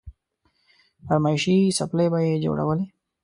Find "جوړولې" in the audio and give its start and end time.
2.45-2.85